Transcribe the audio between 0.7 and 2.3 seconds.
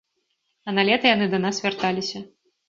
А на лета яны да нас вярталіся.